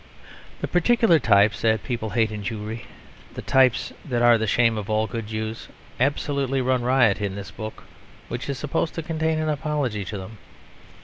[0.61, 2.85] The particular types that people hate in Jewry,
[3.35, 5.67] the types that are the shame of all good Jews,
[5.99, 7.83] absolutely run riot in this book,
[8.27, 10.39] which is supposed to contain an apology to them.